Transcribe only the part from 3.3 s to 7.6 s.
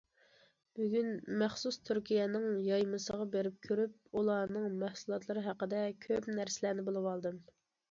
بېرىپ كۆرۈپ، ئۇلارنىڭ مەھسۇلاتلىرى ھەققىدە كۆپ نەرسىلەرنى بىلىۋالدىم.